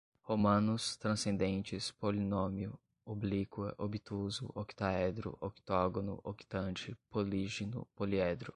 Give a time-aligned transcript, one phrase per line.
[0.23, 2.73] romanos, transcendentes, polinômio,
[3.05, 8.49] oblíqua, obtuso, octaedro, octógono, octante, polígino, poliedro